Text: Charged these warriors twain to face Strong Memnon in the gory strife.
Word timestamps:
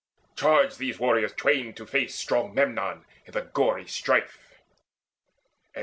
Charged 0.35 0.79
these 0.79 0.97
warriors 0.97 1.31
twain 1.31 1.75
to 1.75 1.85
face 1.85 2.15
Strong 2.15 2.55
Memnon 2.55 3.05
in 3.27 3.33
the 3.33 3.41
gory 3.43 3.85
strife. 3.85 4.39